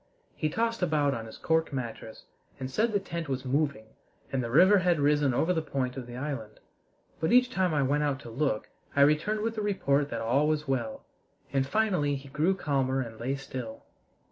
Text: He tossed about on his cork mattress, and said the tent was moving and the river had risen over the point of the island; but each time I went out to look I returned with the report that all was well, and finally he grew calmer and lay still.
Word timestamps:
He 0.35 0.49
tossed 0.49 0.81
about 0.81 1.13
on 1.13 1.27
his 1.27 1.37
cork 1.37 1.71
mattress, 1.71 2.23
and 2.59 2.71
said 2.71 2.91
the 2.91 2.99
tent 2.99 3.29
was 3.29 3.45
moving 3.45 3.85
and 4.31 4.43
the 4.43 4.49
river 4.49 4.79
had 4.79 4.99
risen 4.99 5.31
over 5.31 5.53
the 5.53 5.61
point 5.61 5.95
of 5.95 6.07
the 6.07 6.17
island; 6.17 6.59
but 7.19 7.31
each 7.31 7.51
time 7.51 7.71
I 7.71 7.83
went 7.83 8.01
out 8.01 8.19
to 8.21 8.31
look 8.31 8.69
I 8.95 9.01
returned 9.01 9.41
with 9.41 9.53
the 9.53 9.61
report 9.61 10.09
that 10.09 10.19
all 10.21 10.47
was 10.47 10.67
well, 10.67 11.05
and 11.53 11.67
finally 11.67 12.15
he 12.15 12.29
grew 12.29 12.55
calmer 12.55 12.99
and 13.01 13.19
lay 13.19 13.35
still. 13.35 13.85